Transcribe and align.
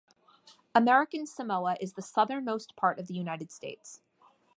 American 0.73 1.27
Samoa 1.27 1.77
is 1.79 1.93
the 1.93 2.01
southernmost 2.01 2.75
part 2.75 2.97
of 2.97 3.05
the 3.05 3.13
United 3.13 3.51
States. 3.51 4.01